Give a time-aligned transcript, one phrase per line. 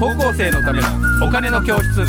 [0.00, 0.88] 高校生のための
[1.26, 2.04] お金の教室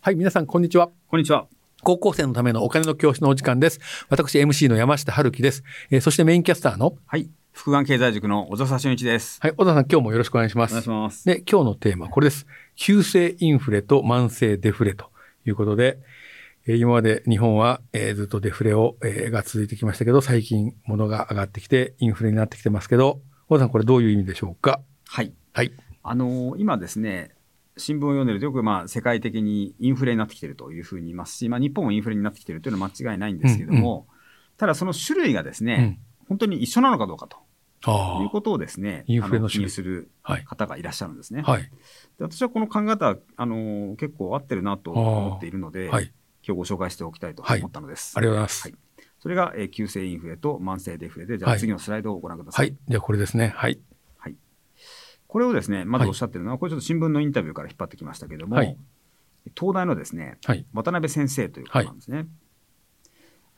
[0.00, 1.46] はい皆さんこんにちはこんにちは。
[1.82, 6.96] 高校生のためのお金の教室のお時間です私 MC の山下春樹です、えーそしてメインキャスターの？
[7.06, 7.28] はい。
[7.52, 9.38] 福眼経済塾の小笹俊一です。
[9.40, 11.24] はい小田さん今日もよろしくお願いしますお願いします。
[11.26, 12.46] で、今日のテーマはこれです。
[12.76, 15.10] 急性インフレと慢性デフレと
[15.46, 16.21] いうことで、えー
[16.66, 24.80] 今まで日本は、えーずっとデフレを、えーが続いてきましたけど、最近物が上がってきてインフレになってきてますけど、小田さんこれどういう意味でしょうか？
[25.08, 25.32] はい。
[25.52, 25.72] はい。
[26.02, 27.34] あのー今ですね、
[27.76, 34.06] 新聞を読んでるとよくまあ世界的にインフレになってきているというふうに言いますし、まあ日本もインフレになってきているというのは間違いないんですけども、
[34.56, 35.98] ただその種類がですね、
[36.28, 37.38] 本当に一緒なのかどうかと
[37.84, 40.44] あいうことをですね、インフレの気にするはい。
[40.44, 41.42] 方がいらっしゃるんですね。
[41.42, 41.62] はい。
[41.62, 41.70] で
[42.20, 46.12] 私はこの考え方はあのー結構合ってるなと思っているので、はい。
[46.46, 48.14] 今日ご紹介しておきたいとはい思ったのです。
[48.16, 48.62] ありがとうございます。
[48.62, 48.74] はい
[49.22, 52.60] それが、えー急性インフレと慢性デフレで、じゃはいあ次のスライドをご覧くださ。
[52.60, 52.76] はいい。
[52.88, 53.52] じゃあこれですね。
[53.54, 53.80] はい。
[54.18, 54.34] はい。
[55.28, 58.76] これをですね、まずおっしゃってるのは、これちょっと新聞のインタビューから引っ張ってきましたけども、はい
[59.56, 60.66] 東大のですね、はい。
[60.72, 62.26] 渡辺先生という方なんですね。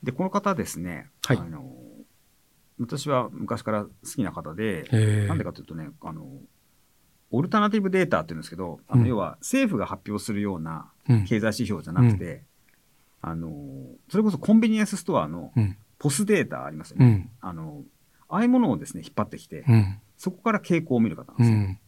[0.03, 1.75] で、この方ですね、はいあの、
[2.79, 6.27] 私は昔から好きな方で、えー、なんでかというとね、あの、
[7.31, 11.25] オルタナティブデータっていうんですけど、あのうん要は政府が発表するようなうん。
[11.25, 12.45] 経済指標じゃなくて、
[13.27, 13.50] あの、
[14.11, 15.77] それこそコンビニエンスストアのうん。
[15.98, 17.06] ポスデータありますよね。
[17.06, 17.30] うん。
[17.41, 17.83] あの、
[18.28, 19.98] ああいうものをですね、引っ張ってきて、うん。
[20.19, 21.56] そこから傾向を見る方なんですよ。
[21.56, 21.78] うん。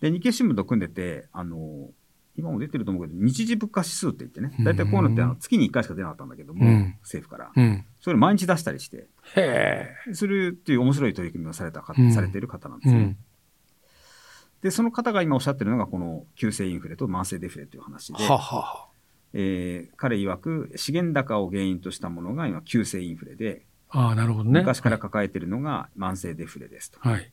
[0.00, 1.90] で、日経新聞と組んでて、あの、
[2.36, 7.52] 今も出てると思うけど、日時物価指数って言ってね、うん大体こういうのってあの月に1回しか出なかったんだけども、うん政府から。
[7.54, 7.84] うん。
[8.00, 13.00] それを毎日出したりして、へするっていう面白い取り組みをされたか、うんされている方なんですね。
[13.00, 13.16] ん。
[14.62, 18.88] で、その方が今おっしゃってるのが、この急性インフレと慢性デフレという話で、ははは。
[19.34, 24.60] えー彼曰く資源高を原因としたものが今急性インフレで、ああ、なるほどね。
[24.60, 27.30] 昔から抱えているのが慢性デフレですとはい。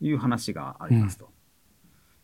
[0.00, 1.28] いう話がありますと。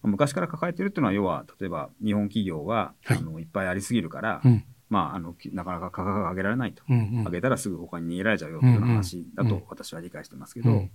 [0.03, 4.65] 昔から抱えているというのは、要は、例えば日本企業は、はいあのいっぱいありすぎるから、うん。
[4.89, 6.83] まあ、あのきなかなか価格が上げられないと。
[6.89, 6.99] うん。
[7.19, 10.91] うん上げたらすぐ他に逃げられちゃうよという話だうんうんと私は理解してますけど、うん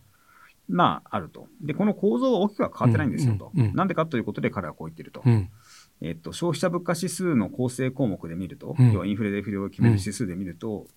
[0.67, 1.47] まあ、あると。
[1.61, 3.51] で、この構造は大きくは変わってないんですよと。
[3.53, 5.21] うんうんうんなんでかということで彼はこう言ってると。
[5.25, 5.49] うん。
[6.01, 10.87] えっと、消費者物価指数の構成項目で見ると、うん要はインフレデフレを決める指数で見ると、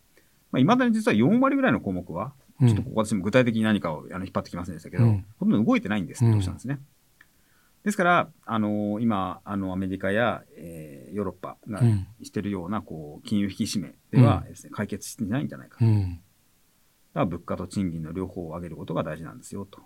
[0.50, 6.80] まあ、未だに実は4割ぐらいの項目は、うんちょっとここ私も具体的に何かをあの引っ張ってきませんでしたけど、うんほとんど動いてないんですっておっしゃるんですね。
[7.84, 15.84] ですから、あの今、あのアメリカや、えーヨーロッパがうんしているようなこう金融引き締めではです、ね解決していないんじゃないかと。
[17.18, 17.30] だかうん。
[17.30, 19.80] ら物価と賃金の両方を上げることが大事なんですよと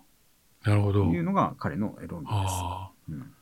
[0.63, 1.03] なるほど。
[1.05, 2.53] いうのが彼の論理です。
[3.09, 3.33] うん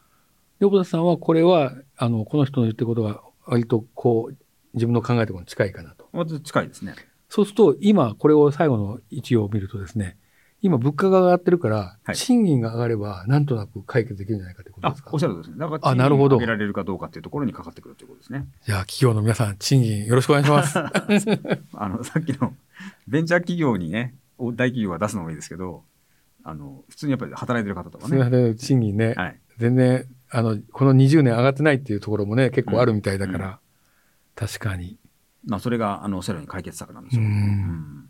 [0.59, 4.37] で、小田さんはこれは、あの、この人の言ってることが割とこう、
[4.75, 6.07] 自分の考えたことに近いかなと
[6.43, 6.93] 近いですね。
[7.29, 10.17] そうすると、今、これを最後の一行を見るとですね、
[10.63, 15.09] 今、物価が上がってるから、はい賃金が上がれば、なんとなく解決できるんじゃないかということあですか？
[15.13, 15.57] おっしゃるとですね。
[15.57, 18.45] だから、あなるほど上げられるかどうかっていうところにかかってくるということですね。
[18.65, 20.77] じゃあ、企業の皆さん、賃金よろしくお願いします。
[21.73, 22.53] あの、さっきの
[23.07, 25.83] ベンチャー企業にね、大企業が出すのもいいですけど、
[26.43, 28.55] あの、普通にやっぱり働いてる方とかね。
[28.55, 29.39] 賃金ね、はい。
[29.57, 33.55] 全然、あの、この20年上がってないっていうところもね、結構あるみたいだから、うん
[34.33, 34.97] 確かに。
[35.45, 37.25] まあ、それが、あの、おっしゃるように解決策なんでしょう。
[37.25, 38.05] うんうん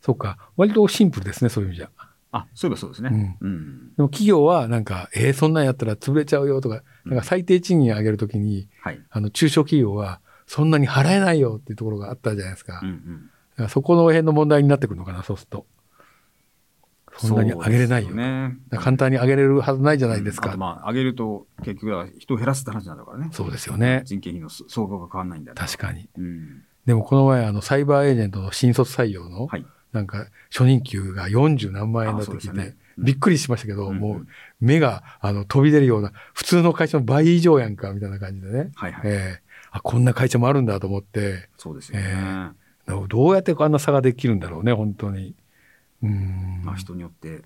[0.00, 0.38] そうか。
[0.56, 1.90] 割とシンプルですね、そういう意味じゃ。
[2.32, 3.36] あ、そういえばそうですね。
[3.40, 3.94] うん。
[3.96, 9.00] でも企業はなんか、えー、そんなんやったら潰れちゃうよとか、なんか最低賃金上げるときに、はい。
[9.10, 12.80] あの、中小企業は、そんなに払えないよっていうところがあったじゃないですか。
[12.82, 13.30] うんうん。
[13.50, 15.66] だからそこの辺の問題になってくるのかな、そうすると。
[17.16, 18.14] そんなに上げれないよ。
[18.14, 18.56] ね。
[18.70, 20.54] 簡単に上げれるはずないじゃないですか。
[20.54, 23.28] うんまあ、上げると、結局は人を減らすって話なんだからね。
[23.32, 24.02] そうですよね。
[24.04, 26.08] 人件費の総額が変わらないんだ確かに。
[26.16, 26.62] うん。
[26.86, 29.66] でもこの前、あの、サイバーエージェントの新卒採用の、はい。
[29.92, 34.26] なんか、初任給が40何万円だって聞いて、ねうんびっくりしましたけど、うんうんもう、
[34.60, 38.72] 目が、あの、飛び出るような、普通の会社の倍以上やんか、みたいな感じでね。
[38.74, 39.02] はいはい。
[39.04, 42.52] ええあ、こんな会社もあるんだと思って、そうですよね。
[42.88, 45.34] えどうやってあんな差ができるんだろうね、本当に。
[46.02, 46.62] うーん。
[46.64, 47.42] まあ、人によって、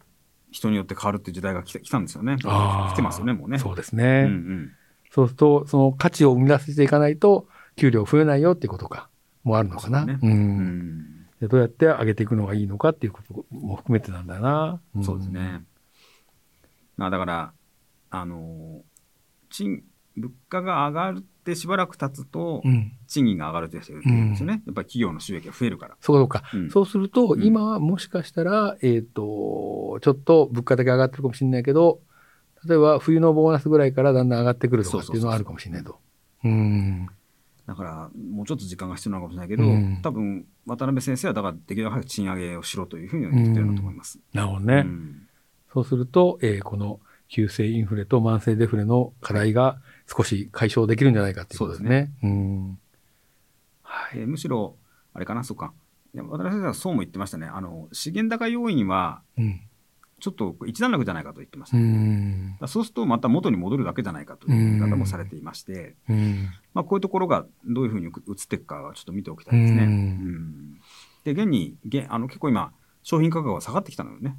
[0.50, 2.36] 人によって変わるっていう時代が来た来たんですよね。
[2.38, 3.58] 来てますよね、もうね。
[3.58, 4.22] そうですうんね。
[4.24, 4.72] うん。
[5.10, 7.46] そうすると、その価値を生み出していかないと、
[7.76, 9.08] 給料増えないよっていうことか、
[9.42, 10.00] もあるのかな。
[10.00, 10.26] そうだねう。
[10.26, 11.23] うんん。
[11.23, 14.80] でどうやって上げていくのがいいのかっていうことも含めてなんだな。
[14.98, 15.62] んそうですね。。
[16.96, 17.52] まあ、だから、
[18.10, 18.82] あの、
[19.50, 19.82] 賃、
[20.16, 22.92] 物価が上がってしばらく経つとう、ん。
[23.08, 24.62] 賃金が上がるって言うんですよね。
[24.66, 25.96] やっぱり企業の収益が増えるから。
[26.00, 32.00] そうか、うんそうすると、うん今はもしかしたら、えっ、と、ちょっと物価だけ上がってるかもしれないけど、
[32.66, 35.98] 例えば冬のボーナスぐらいからだんだん上がってくるとかっていうのはあるかもしれないと。
[36.44, 37.08] うん。
[37.74, 44.18] だからもうちょっと時間が必要なのかもしれないけど、うん多分渡辺先生はだからできるだけ早く賃上げをしろというふうに言ってるんだと思います。
[44.32, 44.82] なるほどね。
[44.86, 45.28] うん
[45.72, 52.12] そうすると、えーこの急性インフレと慢性デフレの課題が少し解消できるんじゃないかということですね。
[52.22, 52.78] うん。
[53.82, 54.18] はい。
[54.20, 54.76] でむしろ
[55.12, 55.72] あれかなそうか
[56.14, 59.60] 渡辺先生はそうも言ってましたねあの資源高要因はうん。
[60.24, 61.80] ちょっと一段落じゃないかと言ってました、う
[62.66, 66.48] そうするとまた元に戻るだけじゃないかという言い方もされていまして、うん。
[66.72, 68.12] まあ、こういうところがどういうふうに移っ
[68.48, 69.86] ていくかはちょっと見ておきたいですね。
[71.24, 72.72] で現に現あの結構今
[73.02, 74.34] 商品価格が下がってきたのよね。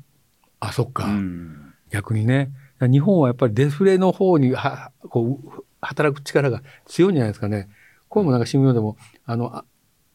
[0.59, 1.05] あ、そっか。
[1.05, 2.49] うん逆にね。
[2.81, 7.69] 日本はやっぱりデフレの方には、こう、働く力が強いんじゃないですかね。
[8.09, 9.65] これもなんか新聞でも、あの、あ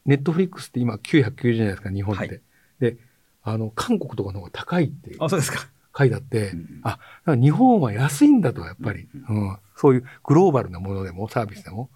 [0.05, 2.27] ネットフリックスって今990じゃないですか、日本って。
[2.27, 2.43] はい
[2.81, 2.97] で、
[3.43, 5.69] あの、韓国とかの方が高いってあそうですか。
[5.97, 9.57] 書いてあって、うんあ、日本は安いんだと、やっぱり、ううん。
[9.77, 11.91] そういうグローバルなものでも、サービスでも。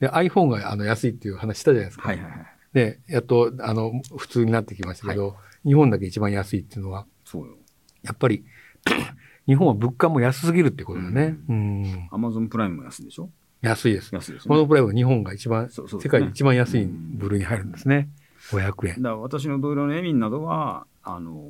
[0.00, 2.08] で、iPhone があの安いっていう話したじゃないですか。
[2.08, 2.46] はいはいはい。
[2.72, 7.56] で、やっと、あの、普通になってきましたけど、日本だけ一番安いっていうのは、そうよ。
[8.02, 8.44] やっぱり、
[9.46, 11.36] 日本は物価も安すぎるってことだね。
[11.48, 12.08] うん。
[12.10, 13.30] アマゾンプライムも安いでしょ？
[13.62, 14.14] 安いです。
[14.14, 14.56] 安いですね。
[14.56, 18.08] のプライムは日本が一番、そうそうですね世界で一番安い部類に入るんですね。
[18.50, 18.94] 500円。
[19.02, 21.42] だから私の同僚のエミンなどはあの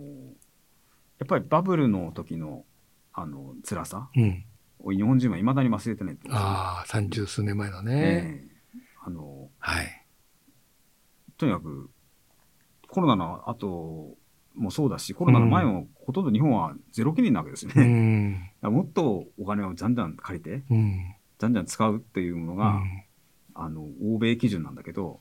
[1.19, 2.65] やっぱりバブルの時の
[3.13, 4.45] あの辛さうん。
[4.83, 7.93] を日本人はいまだに忘れてないって言うんああ、三十数年前のね。
[7.95, 8.51] ええ
[9.05, 10.07] あのはい。
[11.37, 11.91] とにかく
[12.89, 14.17] コロナの後
[14.55, 18.53] もそうだしコロナの前もほとんど日本はゼロ金利なわけですようね。
[18.63, 18.73] だん。
[18.75, 21.15] もっとお金をじゃんじゃん借りてうん。
[21.39, 23.03] じゃんじゃん使うっていうものが、うん
[23.53, 25.21] あの欧米基準なんだけど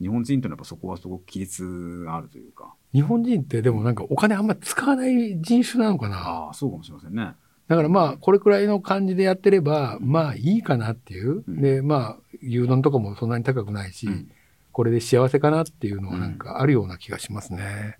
[0.00, 6.18] 日本人というのはやっぱそこはすごく規律があるというか日本人ってでもなんかお金あんま使わない人種なのかな。
[6.18, 7.32] ああそうかもしれませんね。
[7.66, 11.42] だからまあ、これくらいの感じでやってれば、まあいいかなっていう。
[11.48, 14.30] うんで、まあ、牛丼とかもそんなに高くないし、うん
[14.74, 17.96] これで幸せかなっていうのはなんかあるような気がしますね。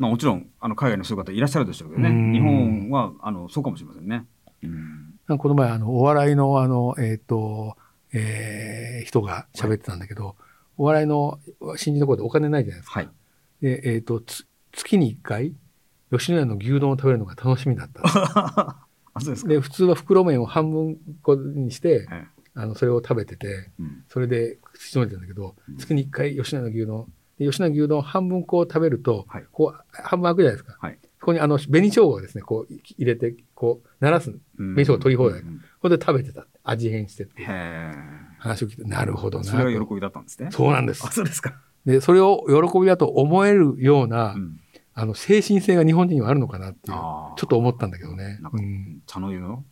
[0.00, 4.24] まあ、もちろんあの海外のそういう方いらっしゃるでしょうけどね、うん日本はあのそうかもしれませんね。
[4.64, 7.76] うんこの前、あの、お笑いの、あの、えっ、と、
[8.12, 10.34] えー人が喋ってたんだけど、
[10.78, 11.40] お笑いの
[11.76, 13.00] 新人の頃でお金ないじゃないですか。
[13.00, 13.08] はい、
[13.60, 15.54] で、えっ、と、つ月に1回、
[16.10, 18.02] 吉野家の牛丼を食べるのが楽しみだった。
[19.14, 19.48] あそうですか。
[19.48, 30.76] で、普通は袋麺を半分こにして、えあの、それを食べてて、えうんそれで口止めてたんだけど、うん月に1回吉野家の牛丼、で吉野家牛丼を半分こう食べると、はいこう、半分開くじゃないですか。
[30.80, 34.30] はいそこにあの、紅生姜をですね、こう入れて、こう、鳴らす。
[34.30, 36.46] うん味噌を取り放題うんこれで食べてた。
[36.62, 38.27] 味変してってへえ。
[38.38, 39.50] 話を聞いて、なるほどなと。
[39.50, 40.50] それが喜びだったんですね。
[40.50, 41.10] そうなんですあ。
[41.12, 41.54] そうですか。
[41.86, 44.60] で、それを喜びだと思えるような、うん
[44.94, 48.38] あの、精神性が日本人にはあるのかなっていう、ちょっと思ったんだけどね。
[48.42, 49.64] なんかうん、茶の湯の？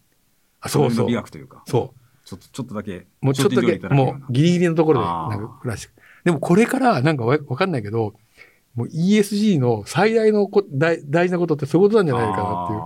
[0.60, 1.14] あそうそう美。
[1.14, 3.06] 学というか、そちょっとちょっとだけう。
[3.20, 5.88] もうちょっとだけ、もうギリギリのところで、なんか暮らし。
[6.24, 8.14] でもこれから、なんかわわかんないけど、
[8.76, 12.80] もう ESG の最大のこ大大事なことってそういうことなんじゃないかなっていう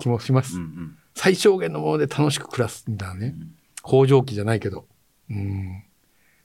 [0.00, 0.56] 気もします。
[0.56, 3.34] うんうん最小限のもので楽しく暮らすみたいなね。
[3.36, 3.50] うん
[3.82, 4.86] 工場機じゃないけど。
[5.30, 5.84] うん。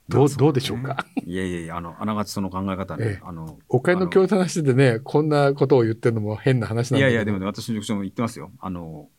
[0.07, 1.05] どう、どうでしょうか？
[1.25, 7.07] いやいやいや、あの、あながちその考え方ねええ、あの、お金の教育話しててね、こんなことを言ってるのも変な話なんだ。
[7.07, 8.51] いやいや、でもね、私の職長も言ってますよ。
[8.59, 9.09] あの、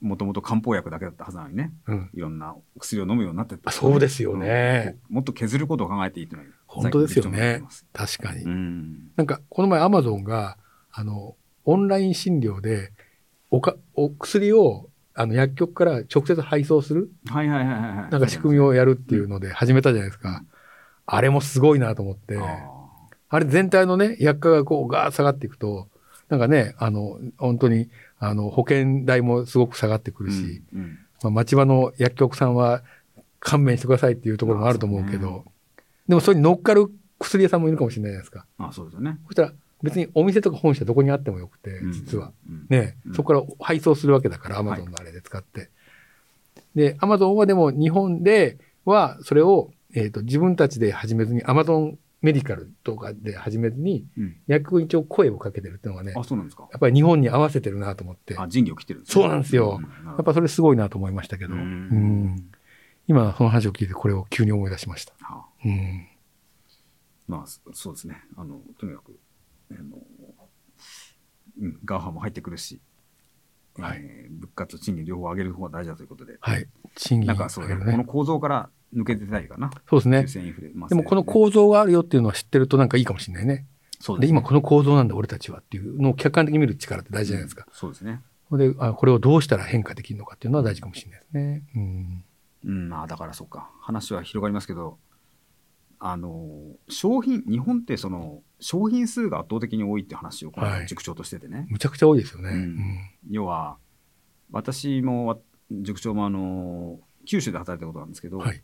[0.00, 2.10] もともと漢方薬だけだったはずなのにね、うん。
[2.14, 7.62] いろんなお薬を飲むようになってったあそうですよねうんもっと削ることを考えていいというのは本当ですよね
[7.92, 8.44] 確かに。
[8.44, 9.10] うん。
[9.16, 10.56] なんか、この前アマゾンが、
[10.92, 12.92] あの、オンライン診療で、
[13.50, 14.88] おか、お薬を、
[15.20, 18.10] あの、薬局から直接配送する、はいはいはいはい。
[18.10, 20.42] なんか仕組みをやるっていうので始めたじゃないですか。
[21.04, 22.38] あれもすごいなと思って。
[22.38, 22.80] あ
[23.28, 25.88] あれ全体のね、薬価がこうガーッ下がっていくと、
[26.30, 32.82] なんかね、あの、本当に、あの、保険代もすごく下がってくーるし、うんうんまあ、町場の薬局さんは
[33.40, 35.44] 勘弁してくださいっていうところもあると思うけど、ね
[36.08, 36.86] でもそれに乗っかる
[37.20, 38.46] 薬屋さんもいるかもしれないじゃないですか。
[38.58, 39.18] あそうですよね。
[39.26, 42.32] そしたら別にお店とか本社どこにあってもよくて、うん実は。。
[42.48, 45.70] うんね、うんそこから配送するわけだから、アマゾンのあれで使って。
[46.74, 56.68] で、アマゾンはでも日本ではそれを、えっ、と、自分たちで始めずに、アマゾンメディカルとかで始めずに、うん薬一応声をかけてるっていうのがね、あ、そうなんですか？
[56.70, 62.50] やっぱり日本に合わせてるなと思って、やあ、仁義を切ってるんですねそうなんですよやっぱそれすごいなと思いましたけど、ううんん
[63.08, 65.14] 今その話を聞いてこれを急に思い出しました。
[65.20, 66.06] はあうん。
[67.26, 68.22] まあ、そそうですね。
[68.36, 69.18] あの、とにかく、
[69.72, 69.98] あの、
[71.60, 72.80] うん、ガーファも入ってくるし、
[73.78, 76.66] はいえー物価と賃金両方上げる方が大事だということで、はい。
[76.96, 79.70] 賃金なんかそうね、この構造から抜けてたいかな。
[79.88, 80.50] そうですね。
[80.74, 83.54] まあでもこの構造があるよっていうのは知ってるとなんかいいかもしれないね。
[83.56, 83.64] で、
[84.00, 87.66] そうですね今この構造なんだ俺たちはっていうのを客観的に見る力って大事じゃないですか。
[87.72, 88.22] そうですね。
[88.52, 91.62] であ、これをどうしたら変化できるのかっていうのは大事かもしれないですね。
[91.76, 92.24] うん。
[92.64, 93.70] うん、まあだからそうか。
[93.80, 94.98] 話は広がりますけど、
[96.02, 102.50] あの商品日本ってその商品数が圧倒的に多いって話をこのはい塾長としててね、むちゃくちゃ多いですよね。
[102.50, 103.76] ううんん要は
[104.50, 105.38] 私もわ
[105.70, 108.62] 塾長もあの九州で働いたことなんですけど、はい。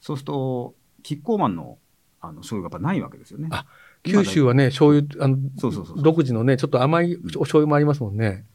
[0.00, 1.78] そうするとキッコーマンの
[2.20, 3.48] あの醤油がやっぱないわけですよね。
[3.50, 3.66] あ
[4.04, 8.46] 九州はね、醤油、あの、そうそうそうそう独自のね、ちょっと甘いんお醤油もありますもんね。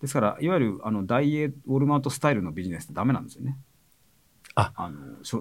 [0.00, 3.56] ですからいわゆるあのダイエーウォルマートスタイルのビジネスってダメなんですよね。
[4.54, 4.98] ああの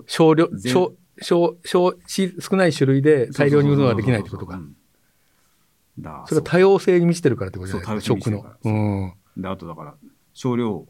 [0.07, 4.59] 少量、全少、少、少、し少ない種類で大量に売るのができないってことか。
[6.25, 8.45] それは多様性に満ちてるからってことじゃないですか、食の。
[8.63, 8.69] う。
[8.69, 9.13] ん。
[9.37, 9.95] であとだから
[10.33, 10.87] 少量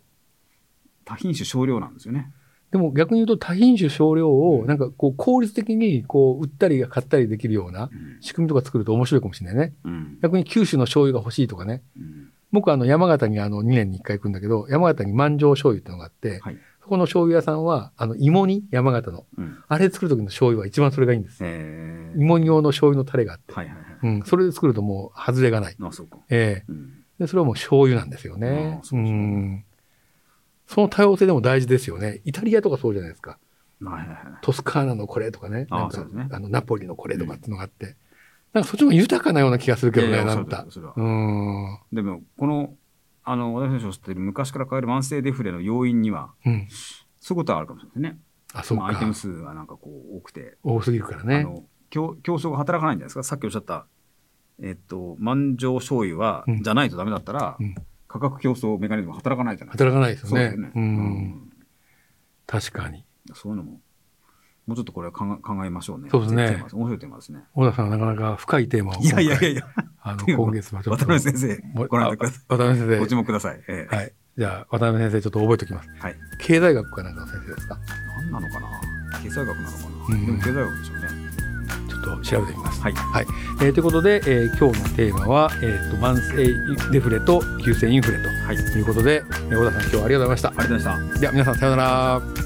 [1.06, 2.32] 多品種少量なんですよね。
[2.72, 8.18] でも逆に言うと多品種少量をなんかこう効率的にこう売ったり買ったりできるようなうん。
[8.22, 9.74] 仕組みとか作ると面白いかもしれないね。
[9.84, 10.20] うん。
[10.22, 11.82] 逆に九州の醤油が欲しいとかね。
[11.98, 16.56] うん僕あの山形にあの2年に1回行くんだけど、山形に万丈醤油ってのがあって、はい。
[16.56, 16.60] そ
[16.92, 19.26] この醤油屋さんはあの芋煮山形の。
[19.38, 21.38] うんあれ作る時の醤油は一番それがいいんです。
[21.42, 23.54] えー芋煮用の醤油のタレがあって。
[23.54, 23.86] はいはいはい。
[24.04, 24.24] うん。
[24.24, 25.76] それで作るともう外れがない。
[25.82, 26.18] あそうか。
[26.30, 28.86] ええうんで、それはもう醤油なんですよねあ。
[28.86, 29.64] そううそうん。
[30.68, 32.20] その多様性でも大事ですよね。
[32.26, 33.38] イタリアとかそうじゃないですか。
[33.82, 34.18] はいはいはい。
[34.42, 35.68] トスカーナのこれとかね。
[35.70, 37.96] あなんかそうですねあの、ナポリのこれとかっていうのがあって。
[38.52, 40.66] なんかそっちの方が豊かなような気がするけどね、いやいやなんか。
[40.70, 41.80] そうん。
[41.94, 42.74] でもこの
[43.32, 46.68] あの私たちの知っている昔から変わる慢性デフレの要因にはうん。
[47.20, 48.22] そういうことはあるかもしれないですね。
[48.54, 49.18] あ、そうまあ、アイテムか。
[49.20, 51.44] 数がなんかこう多くて、多すぎるからあね。
[51.44, 53.24] の競競争が働かないんじゃないですか？
[53.24, 53.86] さっきおっしゃった
[54.62, 57.76] えっと万丈醤油は、うんじゃないとダメだったら、うん
[58.08, 59.90] 価格競争メカニズム働かないじゃないですか。
[59.90, 60.58] 働かないですよね。
[60.58, 60.72] ね。
[60.76, 60.80] う。
[60.80, 60.98] うん
[61.38, 61.50] ん
[62.46, 63.06] 確かに。
[63.34, 63.80] そういうのも
[64.72, 66.08] もうちょっとこれは考えましょうね。
[66.10, 67.42] そうですね面白いテーマですね。
[67.54, 69.20] 小田さんはなかなか深いテーマをいや。
[69.20, 69.68] いやいやいや。
[70.02, 71.06] あの、今月はちょっと。
[71.06, 72.42] 渡辺先生ご覧ください。
[72.48, 73.16] あ渡辺先ご注生。
[73.18, 73.62] 目ください。
[73.68, 74.14] ええはい。
[74.38, 75.90] じゃあ、渡辺先生ちょっと覚えておきます。
[76.00, 76.16] はい。
[76.40, 77.78] 経済学かなんかの先生ですか？
[78.32, 78.68] 何なのかな？
[79.22, 81.32] 経済学なのかな、うんでも経済学でしょうね。
[81.90, 82.82] ちょっと調べてみます。
[82.82, 82.94] はい。
[82.94, 83.26] はい。
[83.62, 88.40] えーということで、えー今日のテーマは、えっ、と、慢性デフレと急性インフレとはい。
[88.48, 90.50] ありいうことで、えー小田さん今日はありがとうございました。
[90.50, 91.20] がとうございました。
[91.20, 92.41] では皆さんさようなら。